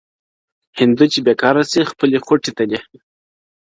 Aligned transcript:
o 0.73 0.73
هندو 0.79 1.05
چي 1.11 1.19
بېکاره 1.27 1.63
سي، 1.71 1.79
خپلي 1.91 2.17
خوټي 2.25 2.51
تلي! 2.57 2.79